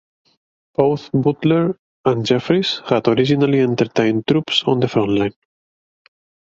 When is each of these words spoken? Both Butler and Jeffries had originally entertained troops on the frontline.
Both 0.73 1.11
Butler 1.13 1.77
and 2.05 2.25
Jeffries 2.25 2.81
had 2.89 3.07
originally 3.07 3.59
entertained 3.59 4.25
troops 4.25 4.63
on 4.65 4.79
the 4.79 4.87
frontline. 4.87 5.35